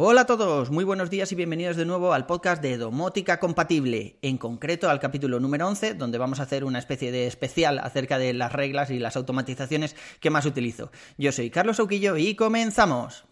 Hola 0.00 0.20
a 0.20 0.26
todos, 0.26 0.70
muy 0.70 0.84
buenos 0.84 1.10
días 1.10 1.32
y 1.32 1.34
bienvenidos 1.34 1.76
de 1.76 1.84
nuevo 1.84 2.12
al 2.12 2.24
podcast 2.24 2.62
de 2.62 2.76
Domótica 2.76 3.40
Compatible, 3.40 4.16
en 4.22 4.38
concreto 4.38 4.88
al 4.88 5.00
capítulo 5.00 5.40
número 5.40 5.66
11, 5.66 5.94
donde 5.94 6.18
vamos 6.18 6.38
a 6.38 6.44
hacer 6.44 6.62
una 6.62 6.78
especie 6.78 7.10
de 7.10 7.26
especial 7.26 7.80
acerca 7.80 8.16
de 8.16 8.32
las 8.32 8.52
reglas 8.52 8.90
y 8.90 9.00
las 9.00 9.16
automatizaciones 9.16 9.96
que 10.20 10.30
más 10.30 10.46
utilizo. 10.46 10.92
Yo 11.16 11.32
soy 11.32 11.50
Carlos 11.50 11.80
Auquillo 11.80 12.16
y 12.16 12.36
comenzamos. 12.36 13.24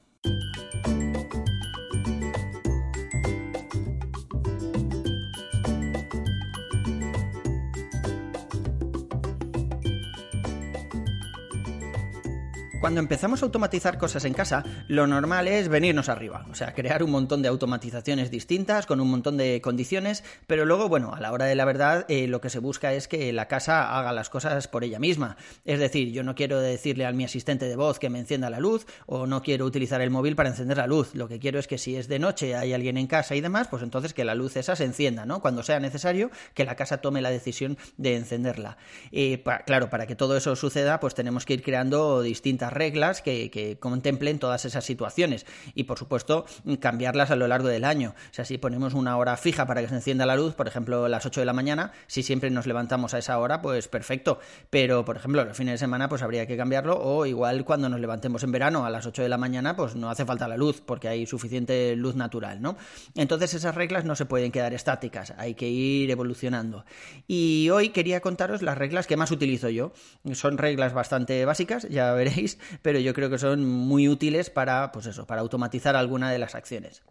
Cuando 12.87 13.01
empezamos 13.01 13.43
a 13.43 13.47
automatizar 13.47 13.99
cosas 13.99 14.25
en 14.27 14.33
casa, 14.33 14.63
lo 14.87 15.09
normal 15.09 15.49
es 15.49 15.69
venirnos 15.69 16.09
arriba, 16.09 16.47
o 16.49 16.55
sea, 16.55 16.73
crear 16.73 17.03
un 17.03 17.11
montón 17.11 17.43
de 17.43 17.49
automatizaciones 17.49 18.31
distintas 18.31 18.87
con 18.87 19.01
un 19.01 19.11
montón 19.11 19.37
de 19.37 19.61
condiciones, 19.61 20.23
pero 20.47 20.65
luego, 20.65 20.89
bueno, 20.89 21.13
a 21.13 21.19
la 21.19 21.33
hora 21.33 21.47
de 21.47 21.57
la 21.57 21.65
verdad, 21.65 22.05
eh, 22.09 22.29
lo 22.29 22.41
que 22.41 22.49
se 22.49 22.61
busca 22.61 22.93
es 22.93 23.09
que 23.09 23.33
la 23.33 23.49
casa 23.49 23.99
haga 23.99 24.13
las 24.13 24.31
cosas 24.31 24.69
por 24.69 24.85
ella 24.85 25.01
misma. 25.01 25.37
Es 25.65 25.81
decir, 25.81 26.13
yo 26.13 26.23
no 26.23 26.37
quiero 26.37 26.61
decirle 26.61 27.07
a 27.07 27.11
mi 27.11 27.25
asistente 27.25 27.65
de 27.65 27.75
voz 27.75 27.99
que 27.99 28.09
me 28.09 28.21
encienda 28.21 28.51
la 28.51 28.61
luz 28.61 28.87
o 29.07 29.27
no 29.27 29.43
quiero 29.43 29.65
utilizar 29.65 30.01
el 30.01 30.11
móvil 30.11 30.37
para 30.37 30.51
encender 30.51 30.77
la 30.77 30.87
luz. 30.87 31.13
Lo 31.17 31.27
que 31.27 31.41
quiero 31.41 31.59
es 31.59 31.67
que 31.67 31.79
si 31.79 31.97
es 31.97 32.07
de 32.07 32.21
noche, 32.21 32.55
hay 32.55 32.73
alguien 32.73 32.99
en 32.99 33.09
casa 33.09 33.35
y 33.35 33.41
demás, 33.41 33.67
pues 33.67 33.83
entonces 33.83 34.15
que 34.15 34.25
la 34.25 34.37
luz 34.37 34.57
esa 34.57 34.77
se 34.77 34.85
encienda, 34.85 35.27
¿no? 35.27 35.41
Cuando 35.41 35.65
sea 35.65 35.81
necesario, 35.81 36.31
que 36.55 36.65
la 36.65 36.77
casa 36.77 36.99
tome 36.99 37.21
la 37.21 37.31
decisión 37.31 37.79
de 37.97 38.15
encenderla. 38.15 38.77
Eh, 39.11 39.43
claro, 39.67 39.91
para 39.91 40.07
que 40.07 40.15
todo 40.15 40.37
eso 40.37 40.55
suceda, 40.55 41.01
pues 41.01 41.17
tenemos 41.17 41.45
que 41.45 41.55
ir 41.55 41.65
creando 41.65 42.23
distintas 42.23 42.76
reglas 42.77 43.23
que, 43.23 43.77
contemplen 43.81 44.39
todas 44.39 44.65
esas 44.65 44.85
situaciones 44.85 45.47
y, 45.75 45.85
por 45.85 45.99
supuesto, 45.99 46.47
cambiarlas 46.81 47.31
a 47.31 47.37
lo 47.37 47.49
largo 47.49 47.69
del 47.69 47.85
año. 47.85 48.15
O 48.31 48.35
sea, 48.35 48.45
si 48.45 48.59
ponemos 48.59 48.95
una 48.95 49.17
hora 49.17 49.37
fija 49.37 49.67
para 49.67 49.81
que 49.81 49.89
se 49.89 49.95
encienda 49.95 50.27
la 50.27 50.37
luz, 50.37 50.55
por 50.55 50.69
ejemplo, 50.69 51.09
las 51.09 51.27
8 51.27 51.41
de 51.41 51.47
la 51.47 51.53
mañana, 51.53 51.93
si 52.07 52.23
siempre 52.23 52.51
nos 52.51 52.67
levantamos 52.67 53.15
a 53.15 53.19
esa 53.19 53.39
hora, 53.39 53.63
pues 53.63 53.89
perfecto. 53.89 54.39
Pero, 54.71 55.05
por 55.05 55.17
ejemplo, 55.17 55.45
los 55.45 55.57
fines 55.57 55.75
de 55.75 55.79
semana, 55.79 56.09
pues 56.09 56.23
habría 56.23 56.47
que 56.47 56.57
cambiarlo 56.57 56.99
o 56.99 57.27
igual 57.27 57.65
cuando 57.65 57.89
nos 57.89 58.01
levantemos 58.01 58.43
en 58.43 58.53
verano 58.53 58.85
a 58.85 58.91
las 58.91 59.07
8 59.07 59.23
de 59.23 59.29
la 59.29 59.39
mañana, 59.39 59.77
pues 59.77 59.97
no 59.97 60.11
hace 60.11 60.25
falta 60.25 60.49
la 60.49 60.57
luz 60.57 60.83
porque 60.85 61.09
hay 61.09 61.27
suficiente 61.27 61.97
luz 61.97 62.15
natural, 62.15 62.61
¿no? 62.61 62.77
Entonces 63.15 63.55
esas 63.55 63.75
reglas 63.75 64.05
no 64.05 64.17
se 64.17 64.27
pueden 64.27 64.53
quedar 64.53 64.75
estáticas, 64.75 65.35
hay 65.39 65.55
que 65.55 65.69
ir 65.69 66.11
evolucionando. 66.11 66.85
Y 67.27 67.71
hoy 67.71 67.91
quería 67.91 68.21
contaros 68.21 68.63
las 68.63 68.79
reglas 68.79 69.07
que 69.07 69.17
más 69.17 69.31
utilizo 69.31 69.69
yo. 69.69 69.93
Son 70.33 70.59
reglas 70.59 70.93
bastante 70.93 71.45
básicas, 71.45 71.89
ya 71.89 72.13
veréis, 72.13 72.56
pero 72.83 72.99
yo 72.99 73.15
creo 73.15 73.31
que 73.31 73.39
son 73.39 73.65
muy 73.65 74.09
útiles 74.09 74.51
para, 74.51 74.93
pues 74.93 75.07
eso, 75.07 75.27
para 75.27 75.41
automatizar 75.41 75.97
alguna 75.97 76.31
de 76.31 76.39
las 76.39 76.55
acciones. 76.55 77.03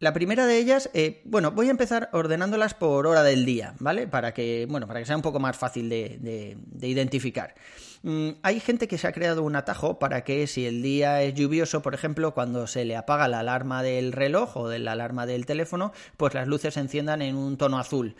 La 0.00 0.14
primera 0.14 0.46
de 0.46 0.56
ellas, 0.56 0.88
eh, 0.94 1.20
bueno, 1.26 1.50
voy 1.50 1.68
a 1.68 1.72
empezar 1.72 2.08
ordenándolas 2.14 2.72
por 2.72 3.06
hora 3.06 3.22
del 3.22 3.44
día, 3.44 3.74
¿vale? 3.80 4.08
Para 4.08 4.32
que, 4.32 4.66
bueno, 4.66 4.86
para 4.86 5.00
que 5.00 5.04
sea 5.04 5.14
un 5.14 5.20
poco 5.20 5.40
más 5.40 5.58
fácil 5.58 5.90
de, 5.90 6.56
identificar. 6.80 7.54
Mm, 8.02 8.30
hay 8.42 8.60
gente 8.60 8.88
que 8.88 8.96
se 8.96 9.06
ha 9.06 9.12
creado 9.12 9.42
un 9.42 9.56
atajo 9.56 9.98
para 9.98 10.24
que 10.24 10.46
si 10.46 10.64
el 10.64 10.80
día 10.80 11.20
es 11.22 11.34
lluvioso, 11.34 11.82
por 11.82 11.92
ejemplo, 11.92 12.32
cuando 12.32 12.66
se 12.66 12.86
le 12.86 12.96
apaga 12.96 13.28
la 13.28 13.40
alarma 13.40 13.82
del 13.82 14.12
reloj 14.12 14.56
o 14.56 14.68
de 14.70 14.78
la 14.78 14.92
alarma 14.92 15.26
del 15.26 15.44
teléfono, 15.44 15.92
pues 16.16 16.32
las 16.32 16.48
luces 16.48 16.72
se 16.72 16.80
enciendan 16.80 17.20
en 17.20 17.36
un 17.36 17.58
tono 17.58 17.78
azul 17.78 18.16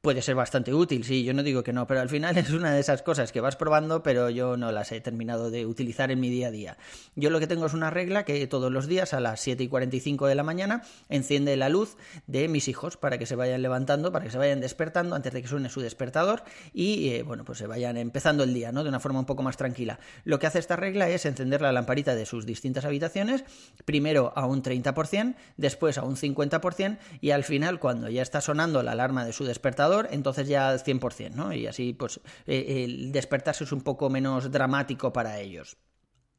puede 0.00 0.22
ser 0.22 0.34
bastante 0.34 0.72
útil, 0.72 1.04
sí, 1.04 1.24
yo 1.24 1.34
no 1.34 1.42
digo 1.42 1.62
que 1.62 1.72
no, 1.72 1.86
pero 1.86 2.00
al 2.00 2.08
final 2.08 2.36
es 2.38 2.50
una 2.50 2.72
de 2.72 2.80
esas 2.80 3.02
cosas 3.02 3.32
que 3.32 3.40
vas 3.40 3.56
probando, 3.56 4.02
pero 4.02 4.30
yo 4.30 4.56
no 4.56 4.72
las 4.72 4.92
he 4.92 5.00
terminado 5.00 5.50
de 5.50 5.66
utilizar 5.66 6.10
en 6.10 6.20
mi 6.20 6.30
día 6.30 6.48
a 6.48 6.50
día. 6.50 6.78
Yo 7.16 7.30
lo 7.30 7.38
que 7.38 7.46
tengo 7.46 7.66
es 7.66 7.74
una 7.74 7.90
regla 7.90 8.24
que 8.24 8.46
todos 8.46 8.72
los 8.72 8.86
días 8.86 9.12
a 9.12 9.20
las 9.20 9.40
7 9.40 9.62
y 9.62 9.68
45 9.68 10.26
de 10.26 10.34
la 10.34 10.42
mañana 10.42 10.82
enciende 11.08 11.56
la 11.56 11.68
luz 11.68 11.96
de 12.26 12.48
mis 12.48 12.68
hijos 12.68 12.96
para 12.96 13.18
que 13.18 13.26
se 13.26 13.36
vayan 13.36 13.62
levantando, 13.62 14.10
para 14.12 14.24
que 14.24 14.30
se 14.30 14.38
vayan 14.38 14.60
despertando 14.60 15.14
antes 15.16 15.32
de 15.32 15.42
que 15.42 15.48
suene 15.48 15.68
su 15.68 15.80
despertador 15.80 16.42
y, 16.72 17.10
eh, 17.10 17.22
bueno, 17.22 17.44
pues 17.44 17.58
se 17.58 17.66
vayan 17.66 17.96
empezando 17.96 18.44
el 18.44 18.54
día, 18.54 18.72
¿no? 18.72 18.82
De 18.82 18.88
una 18.88 19.00
forma 19.00 19.18
un 19.18 19.26
poco 19.26 19.42
más 19.42 19.56
tranquila. 19.56 20.00
Lo 20.24 20.38
que 20.38 20.46
hace 20.46 20.58
esta 20.58 20.76
regla 20.76 21.08
es 21.10 21.26
encender 21.26 21.60
la 21.60 21.72
lamparita 21.72 22.14
de 22.14 22.24
sus 22.24 22.46
distintas 22.46 22.84
habitaciones, 22.84 23.44
primero 23.84 24.32
a 24.34 24.46
un 24.46 24.62
30%, 24.62 25.34
después 25.58 25.98
a 25.98 26.04
un 26.04 26.16
50% 26.16 26.98
y 27.20 27.32
al 27.32 27.44
final, 27.44 27.80
cuando 27.80 28.08
ya 28.08 28.22
está 28.22 28.40
sonando 28.40 28.82
la 28.82 28.92
alarma 28.92 29.24
de 29.24 29.32
su 29.32 29.44
despertador, 29.44 29.89
entonces 30.10 30.48
ya 30.48 30.68
al 30.68 30.80
100%, 30.80 31.34
¿no? 31.34 31.52
Y 31.52 31.66
así, 31.66 31.92
pues, 31.92 32.20
eh, 32.46 32.84
el 32.84 33.12
despertarse 33.12 33.64
es 33.64 33.72
un 33.72 33.82
poco 33.82 34.10
menos 34.10 34.50
dramático 34.50 35.12
para 35.12 35.38
ellos. 35.40 35.76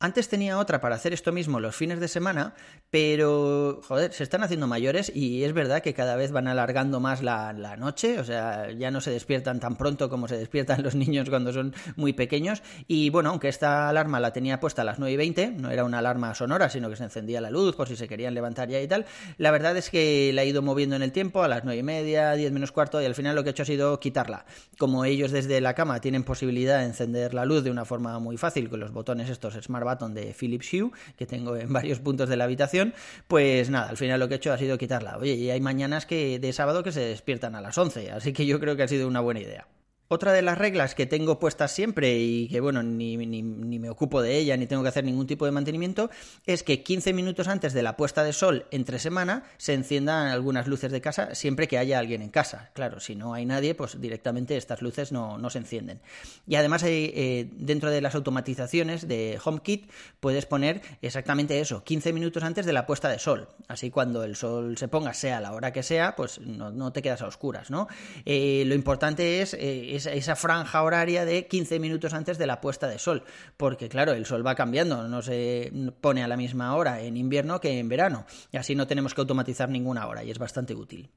Antes 0.04 0.30
tenía 0.30 0.58
otra 0.58 0.82
para 0.82 0.96
hacer 0.96 1.14
esto 1.14 1.32
mismo 1.32 1.60
los 1.60 1.76
fines 1.76 2.00
de 2.00 2.08
semana, 2.08 2.56
pero, 2.90 3.82
joder, 3.88 4.12
se 4.12 4.24
están 4.24 4.42
haciendo 4.42 4.66
mayores 4.66 5.12
y 5.14 5.44
es 5.44 5.54
verdad 5.54 5.84
que 5.84 5.94
cada 5.94 6.16
vez 6.16 6.32
van 6.32 6.48
alargando 6.48 7.00
más 7.00 7.22
la, 7.22 7.54
noche, 7.78 8.20
o 8.20 8.24
sea, 8.24 8.72
ya 8.72 8.90
no 8.90 9.00
se 9.00 9.12
despiertan 9.12 9.60
tan 9.60 9.76
pronto 9.76 10.10
como 10.10 10.28
se 10.28 10.38
despiertan 10.38 10.82
los 10.82 10.96
niños 11.02 11.30
cuando 11.30 11.54
son 11.54 11.76
muy 11.98 12.14
pequeños. 12.14 12.64
Y 12.88 13.12
bueno, 13.12 13.30
aunque 13.30 13.48
esta 13.48 13.90
alarma 13.90 14.20
la 14.20 14.34
tenía 14.34 14.60
puesta 14.60 14.82
a 14.82 14.86
las 14.86 14.98
9 14.98 15.14
y 15.14 15.18
20, 15.18 15.52
no 15.52 15.70
era 15.70 15.84
una 15.84 16.00
alarma 16.00 16.34
sonora, 16.34 16.68
sino 16.72 16.90
que 16.90 16.96
se 16.96 17.04
encendía 17.04 17.40
la 17.40 17.52
luz 17.52 17.76
por 17.76 17.88
si 17.88 17.96
se 17.96 18.08
querían 18.08 18.34
levantar 18.34 18.70
ya 18.70 18.82
y 18.82 18.88
tal, 18.88 19.06
la 19.38 19.52
verdad 19.52 19.78
es 19.78 19.92
que 19.92 20.32
la 20.34 20.42
he 20.42 20.48
ido 20.48 20.64
moviendo 20.64 20.96
en 20.96 21.04
el 21.04 21.12
tiempo 21.12 21.44
a 21.44 21.48
las 21.48 21.64
9 21.64 21.80
y 21.80 21.84
media, 21.84 22.32
10 22.32 22.52
menos 22.52 22.72
cuarto, 22.72 23.00
y 23.04 23.06
al 23.06 23.14
final 23.14 23.36
lo 23.36 23.44
que 23.44 23.50
he 23.50 23.52
hecho 23.52 23.62
ha 23.62 23.68
sido 23.68 24.00
quitarla. 24.00 24.46
Como 24.80 25.06
ellos 25.06 25.30
desde 25.30 25.62
la 25.62 25.76
cama 25.76 26.02
tienen 26.02 26.24
posibilidad 26.24 26.80
de 26.80 26.86
encender 26.86 27.36
la 27.36 27.46
luz 27.46 27.64
de 27.64 27.70
una 27.70 27.86
forma 27.86 28.18
muy 28.18 28.38
fácil 28.38 28.68
con 28.68 28.80
los 28.80 28.92
botones 28.92 29.30
estos 29.30 29.54
Smart 29.62 29.91
de 30.00 30.34
Philips 30.34 30.74
Hue, 30.74 30.92
que 31.18 31.26
tengo 31.26 31.56
en 31.56 31.72
varios 31.74 32.00
puntos 32.00 32.30
de 32.30 32.38
la 32.38 32.46
habitación, 32.46 32.94
pues 33.28 33.70
nada, 33.70 33.90
al 33.90 33.98
final 33.98 34.20
lo 34.20 34.28
que 34.28 34.36
he 34.36 34.38
hecho 34.38 34.54
ha 34.54 34.58
sido 34.58 34.78
quitarla. 34.78 35.18
Oye, 35.18 35.34
y 35.34 35.50
hay 35.50 35.62
mañanas 35.62 36.06
que 36.06 36.40
de 36.40 36.54
sábado 36.54 36.84
que 36.84 36.92
se 36.92 37.02
despiertan 37.02 37.56
a 37.56 37.62
las 37.62 37.78
11, 37.78 38.12
así 38.12 38.34
que 38.34 38.46
yo 38.46 38.60
creo 38.60 38.76
que 38.76 38.84
ha 38.84 38.88
sido 38.88 39.08
una 39.08 39.20
buena 39.20 39.42
idea. 39.42 39.68
Otra 40.14 40.34
de 40.34 40.42
las 40.42 40.58
reglas 40.58 40.94
que 40.94 41.06
tengo 41.06 41.40
puestas 41.40 41.72
siempre 41.72 42.18
y 42.20 42.50
que, 42.50 42.60
bueno, 42.60 42.84
ni, 42.84 43.16
ni, 43.16 43.80
me 43.80 43.90
ocupo 43.90 44.22
de 44.22 44.38
ella 44.38 44.58
ni 44.58 44.68
tengo 44.68 44.84
que 44.84 44.90
hacer 44.90 45.06
ningún 45.06 45.26
tipo 45.26 45.46
de 45.46 45.54
mantenimiento 45.54 46.10
es 46.46 46.64
que 46.64 46.84
15 46.84 47.14
minutos 47.14 47.48
antes 47.48 47.72
de 47.72 47.82
la 47.82 47.96
puesta 47.96 48.22
de 48.26 48.34
sol 48.34 48.66
entre 48.72 49.00
semana 49.00 49.46
se 49.56 49.74
enciendan 49.74 50.28
algunas 50.28 50.68
luces 50.68 50.92
de 50.92 51.00
casa 51.00 51.34
siempre 51.34 51.70
que 51.70 51.78
haya 51.78 51.98
alguien 51.98 52.22
en 52.22 52.30
casa. 52.30 52.72
Claro, 52.74 53.00
si 53.00 53.16
no 53.16 53.34
hay 53.34 53.46
nadie, 53.46 53.74
pues 53.74 54.02
directamente 54.02 54.58
estas 54.58 54.82
luces 54.82 55.14
no, 55.14 55.38
no 55.38 55.50
se 55.50 55.60
encienden. 55.60 56.02
Y 56.46 56.56
además, 56.56 56.84
eh, 56.86 57.50
dentro 57.54 57.90
de 57.90 58.02
las 58.02 58.14
automatizaciones 58.14 59.08
de 59.08 59.40
HomeKit 59.42 59.90
puedes 60.20 60.46
poner 60.46 60.82
exactamente 61.02 61.62
eso, 61.62 61.86
15 61.86 62.12
minutos 62.12 62.44
antes 62.44 62.66
de 62.66 62.74
la 62.74 62.86
puesta 62.86 63.08
de 63.08 63.18
sol. 63.18 63.48
Así 63.70 63.92
cuando 63.92 64.26
el 64.26 64.36
sol 64.36 64.78
se 64.78 64.90
ponga, 64.90 65.14
sea 65.14 65.40
la 65.40 65.54
hora 65.54 65.72
que 65.72 65.84
sea, 65.84 66.18
pues 66.18 66.42
no, 66.42 66.92
te 66.92 67.02
quedas 67.02 67.22
a 67.22 67.28
oscuras, 67.28 67.72
¿no? 67.72 67.88
Eh, 68.26 68.66
lo 68.68 68.76
importante 68.76 69.42
es 69.42 69.54
eh, 69.54 70.01
esa, 70.06 70.36
franja 70.36 70.84
horaria 70.84 71.26
de 71.26 71.48
15 71.48 71.80
minutos 71.80 72.14
antes 72.14 72.38
de 72.38 72.48
la 72.48 72.62
puesta 72.62 72.88
de 72.88 73.00
sol, 73.00 73.24
porque 73.58 73.90
claro, 73.90 74.14
el 74.14 74.26
sol 74.26 74.46
va 74.46 74.56
cambiando, 74.56 75.08
no 75.08 75.22
se 75.22 75.72
pone 76.02 76.24
a 76.24 76.28
la 76.28 76.38
misma 76.38 76.76
hora 76.76 77.02
en 77.02 77.18
invierno 77.18 77.60
que 77.60 77.80
en 77.80 77.90
verano, 77.90 78.26
y 78.52 78.58
así 78.58 78.76
no 78.76 78.88
tenemos 78.88 79.14
que 79.14 79.22
automatizar 79.22 79.70
ninguna 79.70 80.08
hora, 80.08 80.24
y 80.24 80.32
es 80.32 80.40
bastante 80.40 80.76
útil. 80.76 81.10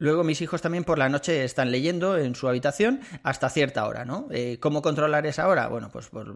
Luego 0.00 0.22
mis 0.22 0.40
hijos 0.42 0.62
también 0.62 0.84
por 0.84 0.96
la 0.96 1.08
noche 1.08 1.44
están 1.44 1.72
leyendo 1.72 2.16
en 2.16 2.36
su 2.36 2.48
habitación 2.48 3.00
hasta 3.24 3.50
cierta 3.50 3.84
hora, 3.84 4.04
¿no? 4.04 4.28
Eh, 4.30 4.58
¿Cómo 4.60 4.80
controlar 4.80 5.26
esa 5.26 5.48
hora? 5.48 5.66
Bueno, 5.66 5.90
pues 5.90 6.08
por, 6.08 6.28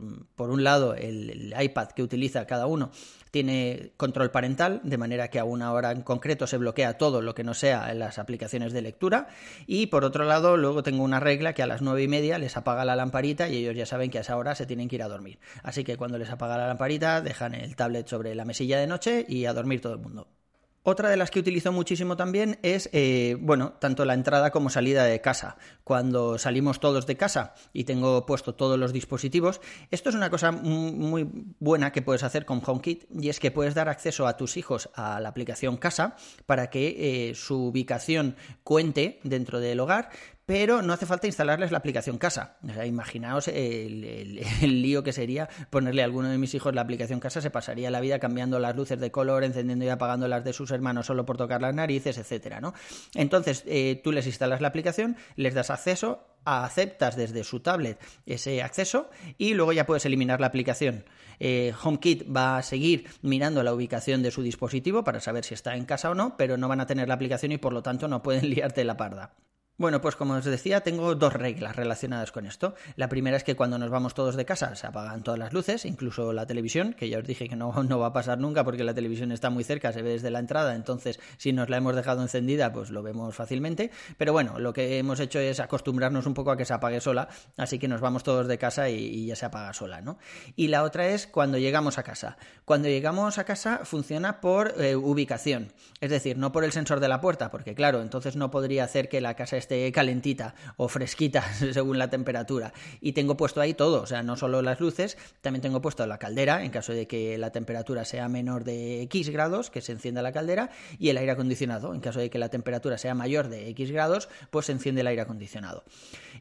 un 0.50 0.64
lado 0.64 0.94
el, 0.94 1.54
iPad 1.56 1.88
que 1.88 2.02
utiliza 2.02 2.44
cada 2.44 2.66
uno 2.66 2.90
tiene 3.30 3.92
control 3.96 4.32
parental, 4.32 4.80
de 4.82 4.98
manera 4.98 5.28
que 5.28 5.38
a 5.38 5.44
una 5.44 5.72
hora 5.72 5.92
en 5.92 6.02
concreto 6.02 6.48
se 6.48 6.58
bloquea 6.58 6.98
todo 6.98 7.22
lo 7.22 7.34
que 7.34 7.44
no 7.44 7.54
sea 7.54 7.90
en 7.92 8.00
las 8.00 8.18
aplicaciones 8.18 8.72
de 8.72 8.82
lectura. 8.82 9.28
Y 9.66 9.86
por 9.86 10.04
otro 10.04 10.24
lado, 10.24 10.56
luego 10.56 10.82
tengo 10.82 11.04
una 11.04 11.20
regla 11.20 11.54
que 11.54 11.62
a 11.62 11.66
las 11.68 11.82
nueve 11.82 12.02
y 12.02 12.08
media 12.08 12.38
les 12.38 12.56
apaga 12.56 12.84
la 12.84 12.96
lamparita 12.96 13.48
y 13.48 13.56
ellos 13.56 13.76
ya 13.76 13.86
saben 13.86 14.10
que 14.10 14.18
a 14.18 14.22
esa 14.22 14.36
hora 14.36 14.56
se 14.56 14.66
tienen 14.66 14.88
que 14.88 14.96
ir 14.96 15.04
a 15.04 15.08
dormir. 15.08 15.38
Así 15.62 15.84
que 15.84 15.96
cuando 15.96 16.18
les 16.18 16.30
apaga 16.30 16.58
la 16.58 16.66
lamparita, 16.66 17.20
dejan 17.20 17.54
el 17.54 17.76
tablet 17.76 18.08
sobre 18.08 18.34
la 18.34 18.44
mesilla 18.44 18.78
de 18.80 18.88
noche 18.88 19.24
y 19.28 19.46
a 19.46 19.54
dormir 19.54 19.80
todo 19.80 19.94
el 19.94 20.00
mundo. 20.00 20.41
Otra 20.84 21.10
de 21.10 21.16
las 21.16 21.30
que 21.30 21.38
utilizo 21.38 21.70
muchísimo 21.70 22.16
también 22.16 22.58
es, 22.62 22.90
eh, 22.92 23.36
bueno, 23.40 23.74
tanto 23.74 24.04
la 24.04 24.14
entrada 24.14 24.50
como 24.50 24.68
salida 24.68 25.04
de 25.04 25.20
casa. 25.20 25.56
Cuando 25.84 26.38
salimos 26.38 26.80
todos 26.80 27.06
de 27.06 27.16
casa 27.16 27.54
y 27.72 27.84
tengo 27.84 28.26
puesto 28.26 28.56
todos 28.56 28.78
los 28.80 28.92
dispositivos, 28.92 29.60
esto 29.92 30.08
es 30.08 30.16
una 30.16 30.28
cosa 30.28 30.50
muy 30.50 31.28
buena 31.60 31.92
que 31.92 32.02
puedes 32.02 32.24
hacer 32.24 32.44
con 32.44 32.60
HomeKit 32.64 33.04
y 33.16 33.28
es 33.28 33.38
que 33.38 33.52
puedes 33.52 33.74
dar 33.74 33.88
acceso 33.88 34.26
a 34.26 34.36
tus 34.36 34.56
hijos 34.56 34.90
a 34.94 35.20
la 35.20 35.28
aplicación 35.28 35.76
casa 35.76 36.16
para 36.46 36.68
que 36.68 37.28
eh, 37.30 37.34
su 37.36 37.66
ubicación 37.66 38.34
cuente 38.64 39.20
dentro 39.22 39.60
del 39.60 39.78
hogar, 39.78 40.10
pero 40.46 40.82
no 40.82 40.92
hace 40.92 41.06
falta 41.06 41.26
instalarles 41.26 41.70
la 41.70 41.78
aplicación 41.78 42.18
casa. 42.18 42.56
Imaginaos 42.84 43.48
el, 43.48 44.40
lío 44.60 45.02
que 45.02 45.12
sería 45.12 45.48
ponerle 45.70 46.02
a 46.02 46.04
alguno 46.04 46.28
de 46.28 46.38
mis 46.38 46.54
hijos 46.54 46.74
la 46.74 46.82
aplicación 46.82 47.20
casa, 47.20 47.40
se 47.40 47.50
pasaría 47.50 47.90
la 47.90 48.00
vida 48.00 48.18
cambiando 48.18 48.58
las 48.58 48.76
luces 48.76 48.98
de 48.98 49.10
color, 49.10 49.44
encendiendo 49.44 49.84
y 49.84 49.88
apagando 49.88 50.28
las 50.28 50.44
de 50.44 50.52
sus 50.52 50.70
hermanos 50.70 51.06
solo 51.06 51.24
por 51.24 51.36
tocar 51.36 51.62
las 51.62 51.74
narices, 51.74 52.18
etcétera, 52.18 52.60
¿no? 52.60 52.74
Entonces, 53.14 53.64
eh, 53.66 54.00
tú 54.02 54.12
les 54.12 54.26
instalas 54.26 54.60
la 54.60 54.68
aplicación, 54.68 55.16
les 55.36 55.54
das 55.54 55.70
acceso, 55.70 56.26
aceptas 56.44 57.16
desde 57.16 57.44
su 57.44 57.60
tablet 57.60 57.98
ese 58.26 58.62
acceso 58.62 59.10
y 59.38 59.54
luego 59.54 59.72
ya 59.72 59.86
puedes 59.86 60.04
eliminar 60.06 60.40
la 60.40 60.48
aplicación. 60.48 61.04
Eh, 61.38 61.72
HomeKit 61.82 62.24
va 62.34 62.58
a 62.58 62.62
seguir 62.62 63.08
mirando 63.22 63.62
la 63.62 63.74
ubicación 63.74 64.22
de 64.22 64.30
su 64.30 64.42
dispositivo 64.42 65.04
para 65.04 65.20
saber 65.20 65.44
si 65.44 65.54
está 65.54 65.76
en 65.76 65.84
casa 65.84 66.10
o 66.10 66.14
no, 66.14 66.36
pero 66.36 66.56
no 66.56 66.68
van 66.68 66.80
a 66.80 66.86
tener 66.86 67.08
la 67.08 67.14
aplicación 67.14 67.52
y 67.52 67.58
por 67.58 67.72
lo 67.72 67.82
tanto 67.82 68.08
no 68.08 68.22
pueden 68.22 68.50
liarte 68.50 68.84
la 68.84 68.96
parda. 68.96 69.34
Bueno, 69.78 70.02
pues 70.02 70.16
como 70.16 70.34
os 70.34 70.44
decía, 70.44 70.82
tengo 70.82 71.14
dos 71.14 71.32
reglas 71.32 71.74
relacionadas 71.74 72.30
con 72.30 72.44
esto. 72.44 72.74
La 72.96 73.08
primera 73.08 73.38
es 73.38 73.42
que 73.42 73.56
cuando 73.56 73.78
nos 73.78 73.90
vamos 73.90 74.12
todos 74.12 74.36
de 74.36 74.44
casa 74.44 74.76
se 74.76 74.86
apagan 74.86 75.22
todas 75.22 75.40
las 75.40 75.54
luces, 75.54 75.86
incluso 75.86 76.34
la 76.34 76.46
televisión, 76.46 76.92
que 76.92 77.08
ya 77.08 77.18
os 77.18 77.24
dije 77.24 77.48
que 77.48 77.56
no, 77.56 77.72
no 77.82 77.98
va 77.98 78.08
a 78.08 78.12
pasar 78.12 78.38
nunca 78.38 78.64
porque 78.64 78.84
la 78.84 78.92
televisión 78.92 79.32
está 79.32 79.48
muy 79.48 79.64
cerca, 79.64 79.90
se 79.92 80.02
ve 80.02 80.10
desde 80.10 80.30
la 80.30 80.40
entrada, 80.40 80.74
entonces 80.74 81.18
si 81.38 81.54
nos 81.54 81.70
la 81.70 81.78
hemos 81.78 81.96
dejado 81.96 82.20
encendida, 82.20 82.70
pues 82.70 82.90
lo 82.90 83.02
vemos 83.02 83.34
fácilmente. 83.34 83.90
Pero 84.18 84.34
bueno, 84.34 84.58
lo 84.58 84.74
que 84.74 84.98
hemos 84.98 85.18
hecho 85.20 85.40
es 85.40 85.58
acostumbrarnos 85.58 86.26
un 86.26 86.34
poco 86.34 86.50
a 86.50 86.56
que 86.58 86.66
se 86.66 86.74
apague 86.74 87.00
sola, 87.00 87.28
así 87.56 87.78
que 87.78 87.88
nos 87.88 88.02
vamos 88.02 88.24
todos 88.24 88.48
de 88.48 88.58
casa 88.58 88.90
y, 88.90 89.26
ya 89.26 89.36
se 89.36 89.46
apaga 89.46 89.72
sola, 89.72 90.02
¿no? 90.02 90.18
Y 90.54 90.68
la 90.68 90.82
otra 90.82 91.08
es 91.08 91.26
cuando 91.26 91.56
llegamos 91.56 91.96
a 91.96 92.02
casa. 92.02 92.36
Cuando 92.66 92.88
llegamos 92.88 93.38
a 93.38 93.44
casa 93.44 93.80
funciona 93.84 94.40
por 94.40 94.74
eh, 94.80 94.96
ubicación, 94.96 95.72
es 96.00 96.10
decir, 96.10 96.36
no 96.36 96.52
por 96.52 96.64
el 96.64 96.72
sensor 96.72 97.00
de 97.00 97.08
la 97.08 97.22
puerta, 97.22 97.50
porque 97.50 97.74
claro, 97.74 98.02
entonces 98.02 98.36
no 98.36 98.50
podría 98.50 98.84
hacer 98.84 99.08
que 99.08 99.20
la 99.20 99.34
casa 99.34 99.56
esté 99.62 99.90
calentita 99.92 100.54
o 100.76 100.88
fresquita 100.88 101.42
según 101.72 101.98
la 101.98 102.10
temperatura. 102.10 102.72
Y 103.00 103.12
tengo 103.12 103.36
puesto 103.36 103.60
ahí 103.60 103.74
todo, 103.74 104.02
o 104.02 104.06
sea, 104.06 104.22
no 104.22 104.36
solo 104.36 104.62
las 104.62 104.80
luces, 104.80 105.16
también 105.40 105.62
tengo 105.62 105.80
puesto 105.80 106.06
la 106.06 106.18
caldera 106.18 106.64
en 106.64 106.70
caso 106.70 106.92
de 106.92 107.06
que 107.06 107.38
la 107.38 107.50
temperatura 107.50 108.04
sea 108.04 108.28
menor 108.28 108.64
de 108.64 109.02
X 109.02 109.30
grados, 109.30 109.70
que 109.70 109.80
se 109.80 109.92
encienda 109.92 110.22
la 110.22 110.32
caldera, 110.32 110.70
y 110.98 111.08
el 111.08 111.16
aire 111.16 111.32
acondicionado. 111.32 111.94
En 111.94 112.00
caso 112.00 112.20
de 112.20 112.30
que 112.30 112.38
la 112.38 112.48
temperatura 112.48 112.98
sea 112.98 113.14
mayor 113.14 113.48
de 113.48 113.68
X 113.70 113.90
grados, 113.90 114.28
pues 114.50 114.66
se 114.66 114.72
enciende 114.72 115.00
el 115.00 115.06
aire 115.06 115.22
acondicionado. 115.22 115.84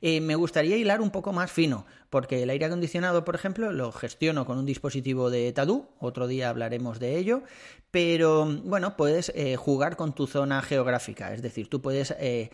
Eh, 0.02 0.22
me 0.22 0.36
gustaría 0.36 0.78
hilar 0.78 1.02
un 1.02 1.12
poco 1.12 1.32
más 1.32 1.52
fino, 1.52 1.86
porque 2.10 2.44
el 2.44 2.50
aire 2.50 2.66
acondicionado, 2.66 3.24
por 3.24 3.36
ejemplo, 3.36 3.72
lo 3.72 3.92
gestiono 3.92 4.46
con 4.46 4.58
un 4.58 4.66
dispositivo 4.66 5.30
de 5.30 5.52
Tadu, 5.54 5.88
otro 6.00 6.28
día 6.28 6.50
hablaremos 6.50 7.00
de 7.00 7.18
ello, 7.18 7.44
pero 7.92 8.46
bueno, 8.64 8.96
puedes 8.96 9.32
eh, 9.36 9.58
jugar 9.58 9.98
con 9.98 10.14
tu 10.14 10.26
zona 10.26 10.62
geográfica, 10.62 11.34
es 11.34 11.42
decir, 11.42 11.70
tú 11.70 11.82
puedes 11.82 12.16
eh, 12.20 12.50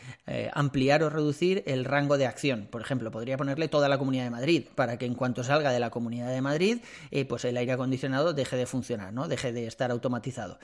ampliar 0.57 1.03
o 1.03 1.09
reducir 1.11 1.63
el 1.67 1.85
rango 1.85 2.17
de 2.17 2.25
acción. 2.25 2.67
Por 2.71 2.81
ejemplo, 2.81 3.11
podría 3.11 3.37
ponerle 3.37 3.67
toda 3.67 3.87
la 3.87 3.99
Comunidad 3.99 4.23
de 4.23 4.31
Madrid 4.31 4.63
para 4.73 4.97
que 4.97 5.05
en 5.05 5.13
cuanto 5.13 5.43
salga 5.43 5.71
de 5.71 5.79
la 5.79 5.91
Comunidad 5.91 6.31
de 6.31 6.41
Madrid, 6.41 6.79
pues 7.29 7.45
el 7.45 7.57
aire 7.57 7.73
acondicionado 7.73 8.33
deje 8.33 8.57
de 8.57 8.65
funcionar, 8.65 9.13
¿no? 9.13 9.27
Deje 9.27 9.51
de 9.51 9.67
estar 9.67 9.91
automatizado. 9.91 10.57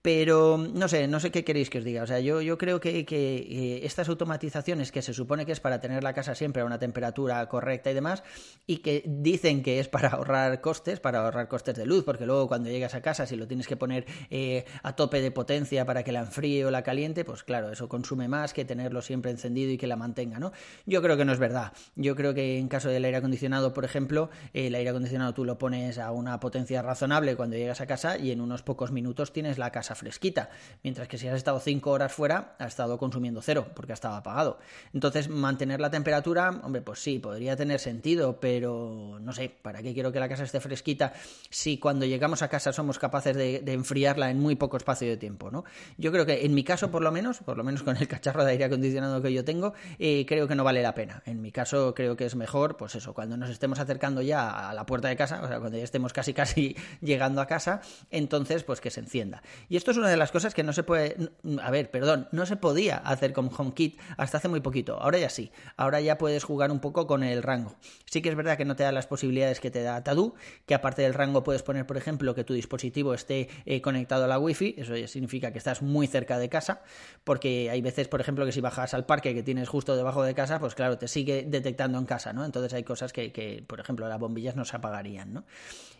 Pero 0.00 0.58
no 0.58 0.86
sé, 0.86 1.08
no 1.08 1.18
sé 1.18 1.30
qué 1.30 1.44
queréis 1.44 1.70
que 1.70 1.78
os 1.78 1.84
diga. 1.84 2.02
O 2.02 2.06
sea, 2.06 2.20
yo, 2.20 2.40
yo 2.40 2.56
creo 2.56 2.80
que, 2.80 3.04
que 3.04 3.84
estas 3.84 4.08
automatizaciones 4.08 4.92
que 4.92 5.02
se 5.02 5.12
supone 5.12 5.44
que 5.44 5.52
es 5.52 5.60
para 5.60 5.80
tener 5.80 6.04
la 6.04 6.14
casa 6.14 6.34
siempre 6.34 6.62
a 6.62 6.64
una 6.64 6.78
temperatura 6.78 7.46
correcta 7.48 7.90
y 7.90 7.94
demás, 7.94 8.22
y 8.66 8.78
que 8.78 9.02
dicen 9.06 9.62
que 9.62 9.80
es 9.80 9.88
para 9.88 10.10
ahorrar 10.10 10.60
costes, 10.60 11.00
para 11.00 11.24
ahorrar 11.24 11.48
costes 11.48 11.74
de 11.74 11.84
luz, 11.84 12.04
porque 12.04 12.26
luego 12.26 12.46
cuando 12.46 12.70
llegas 12.70 12.94
a 12.94 13.02
casa, 13.02 13.26
si 13.26 13.36
lo 13.36 13.48
tienes 13.48 13.66
que 13.66 13.76
poner 13.76 14.06
eh, 14.30 14.64
a 14.82 14.94
tope 14.94 15.20
de 15.20 15.30
potencia 15.30 15.84
para 15.84 16.04
que 16.04 16.12
la 16.12 16.20
enfríe 16.20 16.64
o 16.64 16.70
la 16.70 16.82
caliente, 16.82 17.24
pues 17.24 17.42
claro, 17.42 17.70
eso 17.72 17.88
consume 17.88 18.28
más 18.28 18.54
que 18.54 18.64
tenerlo 18.64 19.02
siempre 19.02 19.30
encendido 19.30 19.72
y 19.72 19.78
que 19.78 19.86
la 19.86 19.96
mantenga, 19.96 20.38
¿no? 20.38 20.52
Yo 20.86 21.02
creo 21.02 21.16
que 21.16 21.24
no 21.24 21.32
es 21.32 21.38
verdad. 21.38 21.72
Yo 21.96 22.14
creo 22.14 22.34
que 22.34 22.58
en 22.58 22.68
caso 22.68 22.88
del 22.88 23.04
aire 23.04 23.18
acondicionado, 23.18 23.74
por 23.74 23.84
ejemplo, 23.84 24.30
el 24.52 24.74
aire 24.74 24.90
acondicionado 24.90 25.34
tú 25.34 25.44
lo 25.44 25.58
pones 25.58 25.98
a 25.98 26.12
una 26.12 26.38
potencia 26.40 26.82
razonable 26.82 27.36
cuando 27.36 27.56
llegas 27.56 27.80
a 27.80 27.86
casa 27.86 28.16
y 28.16 28.30
en 28.30 28.40
unos 28.40 28.62
pocos 28.62 28.92
minutos 28.92 29.32
tienes 29.32 29.58
la 29.58 29.72
casa 29.72 29.87
fresquita, 29.94 30.50
mientras 30.82 31.08
que 31.08 31.18
si 31.18 31.28
has 31.28 31.36
estado 31.36 31.60
cinco 31.60 31.90
horas 31.90 32.12
fuera, 32.12 32.56
ha 32.58 32.66
estado 32.66 32.98
consumiendo 32.98 33.40
cero, 33.42 33.66
porque 33.74 33.92
ha 33.92 33.94
estado 33.94 34.16
apagado. 34.16 34.58
Entonces, 34.92 35.28
mantener 35.28 35.80
la 35.80 35.90
temperatura, 35.90 36.50
hombre, 36.62 36.82
pues 36.82 37.00
sí, 37.00 37.18
podría 37.18 37.56
tener 37.56 37.80
sentido, 37.80 38.40
pero 38.40 39.18
no 39.20 39.32
sé, 39.32 39.48
¿para 39.48 39.82
qué 39.82 39.94
quiero 39.94 40.12
que 40.12 40.20
la 40.20 40.28
casa 40.28 40.44
esté 40.44 40.60
fresquita 40.60 41.12
si 41.50 41.78
cuando 41.78 42.04
llegamos 42.04 42.42
a 42.42 42.48
casa 42.48 42.72
somos 42.72 42.98
capaces 42.98 43.36
de, 43.36 43.60
de 43.60 43.72
enfriar 43.72 44.18
en 44.26 44.40
muy 44.40 44.56
poco 44.56 44.76
espacio 44.76 45.08
de 45.08 45.16
tiempo, 45.16 45.50
¿no? 45.50 45.64
Yo 45.96 46.10
creo 46.10 46.26
que 46.26 46.44
en 46.44 46.54
mi 46.54 46.64
caso, 46.64 46.90
por 46.90 47.02
lo 47.02 47.12
menos, 47.12 47.38
por 47.38 47.56
lo 47.56 47.64
menos 47.64 47.82
con 47.82 47.96
el 47.96 48.08
cacharro 48.08 48.44
de 48.44 48.52
aire 48.52 48.64
acondicionado 48.64 49.20
que 49.22 49.32
yo 49.32 49.44
tengo, 49.44 49.74
eh, 49.98 50.24
creo 50.26 50.48
que 50.48 50.54
no 50.54 50.64
vale 50.64 50.82
la 50.82 50.94
pena. 50.94 51.22
En 51.26 51.40
mi 51.40 51.52
caso, 51.52 51.94
creo 51.94 52.16
que 52.16 52.24
es 52.24 52.34
mejor, 52.34 52.76
pues 52.76 52.94
eso, 52.94 53.14
cuando 53.14 53.36
nos 53.36 53.50
estemos 53.50 53.78
acercando 53.78 54.22
ya 54.22 54.70
a 54.70 54.74
la 54.74 54.86
puerta 54.86 55.08
de 55.08 55.16
casa, 55.16 55.40
o 55.42 55.48
sea, 55.48 55.60
cuando 55.60 55.78
ya 55.78 55.84
estemos 55.84 56.12
casi 56.12 56.32
casi 56.32 56.76
llegando 57.00 57.40
a 57.40 57.46
casa, 57.46 57.80
entonces, 58.10 58.64
pues 58.64 58.80
que 58.80 58.90
se 58.90 59.00
encienda. 59.00 59.42
Esto 59.78 59.92
es 59.92 59.96
una 59.96 60.08
de 60.08 60.16
las 60.16 60.30
cosas 60.30 60.54
que 60.54 60.62
no 60.62 60.72
se 60.72 60.82
puede, 60.82 61.16
a 61.62 61.70
ver, 61.70 61.90
perdón, 61.90 62.28
no 62.32 62.44
se 62.46 62.56
podía 62.56 62.96
hacer 62.96 63.32
con 63.32 63.50
HomeKit 63.56 63.98
hasta 64.16 64.38
hace 64.38 64.48
muy 64.48 64.60
poquito. 64.60 65.00
Ahora 65.00 65.18
ya 65.18 65.30
sí. 65.30 65.50
Ahora 65.76 66.00
ya 66.00 66.18
puedes 66.18 66.44
jugar 66.44 66.70
un 66.70 66.80
poco 66.80 67.06
con 67.06 67.22
el 67.22 67.42
rango. 67.42 67.76
Sí 68.04 68.20
que 68.20 68.28
es 68.28 68.34
verdad 68.34 68.56
que 68.56 68.64
no 68.64 68.76
te 68.76 68.82
da 68.82 68.92
las 68.92 69.06
posibilidades 69.06 69.60
que 69.60 69.70
te 69.70 69.82
da 69.82 70.02
Tadu, 70.02 70.34
que 70.66 70.74
aparte 70.74 71.02
del 71.02 71.14
rango 71.14 71.42
puedes 71.42 71.62
poner, 71.62 71.86
por 71.86 71.96
ejemplo, 71.96 72.34
que 72.34 72.44
tu 72.44 72.54
dispositivo 72.54 73.14
esté 73.14 73.48
eh, 73.64 73.80
conectado 73.80 74.24
a 74.24 74.26
la 74.26 74.38
Wi-Fi, 74.38 74.74
eso 74.78 74.96
ya 74.96 75.08
significa 75.08 75.52
que 75.52 75.58
estás 75.58 75.80
muy 75.80 76.06
cerca 76.06 76.38
de 76.38 76.48
casa, 76.48 76.82
porque 77.24 77.70
hay 77.70 77.80
veces, 77.80 78.08
por 78.08 78.20
ejemplo, 78.20 78.44
que 78.44 78.52
si 78.52 78.60
bajas 78.60 78.94
al 78.94 79.06
parque 79.06 79.34
que 79.34 79.42
tienes 79.42 79.68
justo 79.68 79.96
debajo 79.96 80.22
de 80.22 80.34
casa, 80.34 80.58
pues 80.58 80.74
claro, 80.74 80.98
te 80.98 81.08
sigue 81.08 81.44
detectando 81.46 81.98
en 81.98 82.04
casa, 82.04 82.32
¿no? 82.32 82.44
Entonces 82.44 82.74
hay 82.74 82.82
cosas 82.82 83.12
que, 83.12 83.32
que 83.32 83.64
por 83.66 83.80
ejemplo, 83.80 84.08
las 84.08 84.18
bombillas 84.18 84.56
no 84.56 84.64
se 84.64 84.76
apagarían, 84.76 85.32
¿no? 85.32 85.44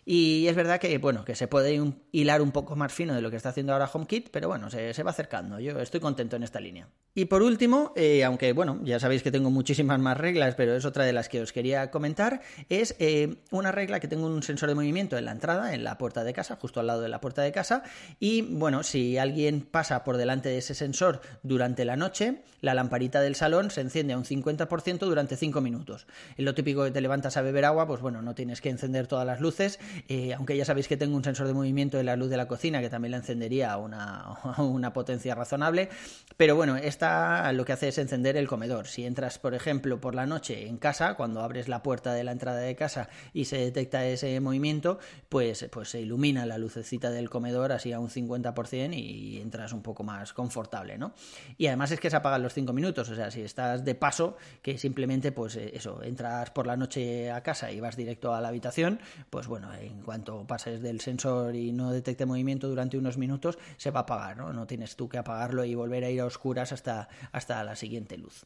Y 0.05 0.47
es 0.47 0.55
verdad 0.55 0.79
que, 0.79 0.97
bueno, 0.97 1.23
que 1.23 1.35
se 1.35 1.47
puede 1.47 1.79
hilar 2.11 2.41
un 2.41 2.51
poco 2.51 2.75
más 2.75 2.91
fino 2.91 3.13
de 3.13 3.21
lo 3.21 3.29
que 3.29 3.35
está 3.35 3.49
haciendo 3.49 3.68
ahora 3.73 3.89
HomeKit, 3.91 4.29
pero 4.31 4.47
bueno, 4.47 4.69
se, 4.69 5.03
va 5.03 5.11
acercando. 5.11 5.59
Yo 5.59 5.79
estoy 5.79 5.99
contento 5.99 6.35
en 6.35 6.43
esta 6.43 6.59
línea. 6.59 6.87
Y 7.13 7.25
por 7.25 7.41
último, 7.41 7.93
eh, 7.95 8.23
aunque 8.23 8.53
bueno, 8.53 8.79
ya 8.83 8.99
sabéis 8.99 9.23
que 9.23 9.31
tengo 9.31 9.49
muchísimas 9.49 9.99
más 9.99 10.17
reglas, 10.17 10.55
pero 10.55 10.75
es 10.75 10.85
otra 10.85 11.03
de 11.03 11.13
las 11.13 11.27
que 11.27 11.41
os 11.41 11.51
quería 11.51 11.91
comentar, 11.91 12.41
es 12.69 12.95
eh, 12.99 13.37
una 13.51 13.71
regla 13.71 13.99
que 13.99 14.07
tengo 14.07 14.27
un 14.27 14.43
sensor 14.43 14.69
de 14.69 14.75
movimiento 14.75 15.17
en 15.17 15.25
la 15.25 15.31
entrada, 15.31 15.73
en 15.73 15.83
la 15.83 15.97
puerta 15.97 16.23
de 16.23 16.33
casa, 16.33 16.55
justo 16.55 16.79
al 16.79 16.87
lado 16.87 17.01
de 17.01 17.09
la 17.09 17.19
puerta 17.19 17.41
de 17.41 17.51
casa, 17.51 17.83
y 18.19 18.43
bueno, 18.43 18.83
si 18.83 19.17
alguien 19.17 19.61
pasa 19.61 20.03
por 20.03 20.17
delante 20.17 20.49
de 20.49 20.59
ese 20.59 20.75
sensor 20.75 21.21
durante 21.43 21.83
la 21.83 21.95
noche, 21.95 22.43
la 22.61 22.73
lamparita 22.73 23.21
del 23.21 23.35
salón 23.35 23.71
se 23.71 23.81
enciende 23.81 24.13
a 24.13 24.17
un 24.17 24.25
50% 24.25 24.99
durante 24.99 25.35
5 25.35 25.61
minutos. 25.61 26.07
En 26.37 26.45
lo 26.45 26.53
típico 26.53 26.83
que 26.83 26.91
te 26.91 27.01
levantas 27.01 27.37
a 27.37 27.41
beber 27.41 27.65
agua, 27.65 27.87
pues 27.87 28.01
bueno, 28.01 28.21
no 28.21 28.35
tienes 28.35 28.61
que 28.61 28.69
encender 28.69 29.07
todas 29.07 29.25
las 29.25 29.41
luces 29.41 29.79
eh, 30.07 30.33
aunque 30.33 30.55
ya 30.55 30.65
sabéis 30.65 30.87
que 30.87 30.97
tengo 30.97 31.15
un 31.15 31.23
sensor 31.23 31.47
de 31.47 31.53
movimiento 31.53 31.99
en 31.99 32.05
la 32.05 32.15
luz 32.15 32.29
de 32.29 32.37
la 32.37 32.47
cocina 32.47 32.81
que 32.81 32.89
también 32.89 33.11
la 33.11 33.17
encendería 33.17 33.58
a 33.65 33.77
una, 33.77 34.93
potencia 34.93 35.35
razonable, 35.35 35.89
pero 36.37 36.55
bueno, 36.55 36.77
esta 36.77 37.51
lo 37.53 37.65
que 37.65 37.73
hace 37.73 37.89
es 37.89 37.97
encender 37.97 38.37
el 38.37 38.47
comedor. 38.47 38.87
Si 38.87 39.05
entras, 39.05 39.39
por 39.39 39.53
ejemplo, 39.53 39.99
por 39.99 40.15
la 40.15 40.25
noche 40.25 40.67
en 40.67 40.77
casa, 40.77 41.15
cuando 41.15 41.41
abres 41.41 41.67
la 41.67 41.83
puerta 41.83 42.13
de 42.13 42.23
la 42.23 42.31
entrada 42.31 42.59
de 42.59 42.75
casa 42.75 43.09
y 43.33 43.45
se 43.45 43.57
detecta 43.57 44.05
ese 44.05 44.39
movimiento, 44.39 44.99
pues, 45.29 45.67
pues 45.71 45.89
se 45.89 46.01
ilumina 46.01 46.45
la 46.45 46.57
lucecita 46.57 47.11
del 47.11 47.29
comedor 47.29 47.71
así 47.71 47.93
a 47.93 47.99
un 47.99 48.09
50% 48.09 48.93
y 48.93 49.39
entras 49.41 49.73
un 49.73 49.81
poco 49.81 50.03
más 50.03 50.33
confortable, 50.33 50.97
¿no? 50.97 51.13
Y 51.57 51.67
además 51.67 51.91
es 51.91 51.99
que 51.99 52.09
se 52.09 52.15
apagan 52.15 52.41
los 52.41 52.53
5 52.53 52.73
minutos, 52.73 53.09
o 53.09 53.15
sea, 53.15 53.31
si 53.31 53.41
estás 53.41 53.85
de 53.85 53.95
paso, 53.95 54.37
que 54.61 54.77
simplemente, 54.77 55.31
pues 55.31 55.55
eh, 55.55 55.71
eso, 55.73 56.01
entras 56.03 56.51
por 56.51 56.67
la 56.67 56.77
noche 56.77 57.31
a 57.31 57.41
casa 57.41 57.71
y 57.71 57.79
vas 57.79 57.95
directo 57.95 58.33
a 58.33 58.41
la 58.41 58.49
habitación, 58.49 58.99
pues 59.29 59.47
bueno, 59.47 59.73
en 59.73 60.01
cuanto 60.01 60.45
pases 60.47 60.81
del 60.81 61.01
sensor 61.01 61.55
y 61.55 61.71
no 61.71 61.91
detecte 61.91 62.25
movimiento 62.25 62.67
durante 62.67 62.97
unos 62.97 63.17
minutos, 63.17 63.48
se 63.77 63.91
va 63.91 64.01
a 64.01 64.03
apagar, 64.03 64.37
¿no? 64.37 64.53
No 64.53 64.67
tienes 64.67 64.95
tú 64.95 65.09
que 65.09 65.17
apagarlo 65.17 65.63
y 65.65 65.75
volver 65.75 66.03
a 66.03 66.09
ir 66.09 66.21
a 66.21 66.25
oscuras 66.25 66.71
hasta, 66.71 67.09
hasta 67.31 67.63
la 67.63 67.75
siguiente 67.75 68.17
luz. 68.17 68.45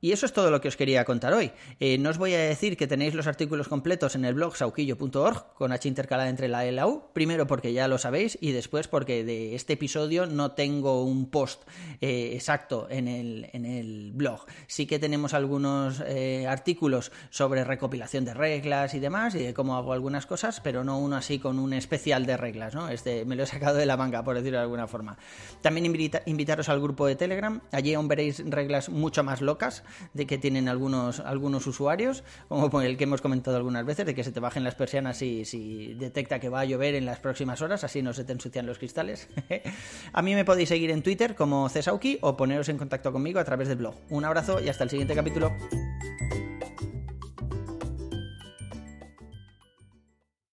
Y 0.00 0.12
eso 0.12 0.26
es 0.26 0.32
todo 0.32 0.50
lo 0.50 0.60
que 0.60 0.68
os 0.68 0.76
quería 0.76 1.04
contar 1.04 1.32
hoy. 1.32 1.50
Eh, 1.80 1.98
no 1.98 2.10
os 2.10 2.18
voy 2.18 2.34
a 2.34 2.38
decir 2.38 2.76
que 2.76 2.86
tenéis 2.86 3.14
los 3.14 3.26
artículos 3.26 3.66
completos 3.66 4.14
en 4.14 4.24
el 4.24 4.34
blog 4.34 4.56
sauquillo.org 4.56 5.54
con 5.54 5.72
H 5.72 5.88
intercalada 5.88 6.28
entre 6.28 6.46
la 6.48 6.64
E 6.64 6.68
y 6.68 6.74
la 6.74 6.86
U, 6.86 7.10
primero 7.12 7.46
porque 7.46 7.72
ya 7.72 7.88
lo 7.88 7.98
sabéis 7.98 8.38
y 8.40 8.52
después 8.52 8.86
porque 8.86 9.24
de 9.24 9.56
este 9.56 9.72
episodio 9.72 10.26
no 10.26 10.52
tengo 10.52 11.02
un 11.02 11.30
post 11.30 11.62
eh, 12.00 12.30
exacto 12.34 12.86
en 12.90 13.08
el, 13.08 13.50
en 13.52 13.66
el, 13.66 14.12
blog. 14.12 14.46
Sí 14.66 14.86
que 14.86 14.98
tenemos 14.98 15.34
algunos 15.34 16.02
eh, 16.06 16.46
artículos 16.46 17.10
sobre 17.30 17.64
recopilación 17.64 18.24
de 18.24 18.34
reglas 18.34 18.94
y 18.94 19.00
demás 19.00 19.34
y 19.34 19.38
de 19.38 19.54
cómo 19.54 19.76
hago 19.76 19.92
algunas 19.92 20.26
cosas, 20.26 20.60
pero 20.60 20.84
no 20.84 20.98
uno 20.98 21.16
así 21.16 21.38
con 21.38 21.58
un 21.58 21.72
especial 21.72 22.26
de 22.26 22.36
reglas, 22.36 22.74
¿no? 22.74 22.88
Este 22.88 23.24
me 23.24 23.34
lo 23.34 23.42
he 23.42 23.46
sacado 23.46 23.76
de 23.76 23.86
la 23.86 23.96
manga, 23.96 24.22
por 24.22 24.36
decirlo 24.36 24.58
de 24.58 24.64
alguna 24.64 24.86
forma. 24.86 25.18
También 25.60 25.86
invitaros 26.26 26.68
al 26.68 26.80
grupo 26.80 27.06
de 27.06 27.16
Telegram, 27.16 27.60
allí 27.72 27.94
aún 27.94 28.08
veréis 28.08 28.42
reglas 28.48 28.88
mucho 28.88 29.24
más 29.24 29.40
locas 29.40 29.82
de 30.14 30.26
que 30.26 30.38
tienen 30.38 30.68
algunos, 30.68 31.20
algunos 31.20 31.66
usuarios, 31.66 32.24
como 32.48 32.80
el 32.80 32.96
que 32.96 33.04
hemos 33.04 33.20
comentado 33.20 33.56
algunas 33.56 33.84
veces, 33.84 34.06
de 34.06 34.14
que 34.14 34.24
se 34.24 34.32
te 34.32 34.40
bajen 34.40 34.64
las 34.64 34.74
persianas 34.74 35.18
si, 35.18 35.44
si 35.44 35.94
detecta 35.94 36.38
que 36.38 36.48
va 36.48 36.60
a 36.60 36.64
llover 36.64 36.94
en 36.94 37.06
las 37.06 37.18
próximas 37.18 37.62
horas, 37.62 37.84
así 37.84 38.02
no 38.02 38.12
se 38.12 38.24
te 38.24 38.32
ensucian 38.32 38.66
los 38.66 38.78
cristales. 38.78 39.28
a 40.12 40.22
mí 40.22 40.34
me 40.34 40.44
podéis 40.44 40.68
seguir 40.68 40.90
en 40.90 41.02
Twitter 41.02 41.34
como 41.34 41.68
Cesauki 41.68 42.18
o 42.20 42.36
poneros 42.36 42.68
en 42.68 42.78
contacto 42.78 43.12
conmigo 43.12 43.40
a 43.40 43.44
través 43.44 43.68
del 43.68 43.78
blog. 43.78 43.94
Un 44.10 44.24
abrazo 44.24 44.60
y 44.60 44.68
hasta 44.68 44.84
el 44.84 44.90
siguiente 44.90 45.14
capítulo. 45.14 45.52